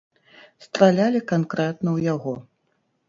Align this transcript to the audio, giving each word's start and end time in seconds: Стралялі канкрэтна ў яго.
Стралялі 0.67 1.21
канкрэтна 1.33 1.89
ў 1.97 2.11
яго. 2.13 2.33